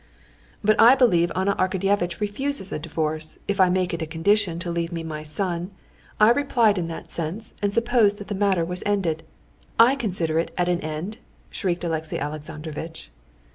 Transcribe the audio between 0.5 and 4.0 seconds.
"But I believe Anna Arkadyevna refuses a divorce, if I make